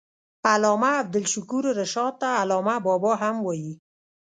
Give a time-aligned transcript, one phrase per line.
[0.51, 3.73] علامه عبدالشکور رشاد ته علامه بابا هم وايي.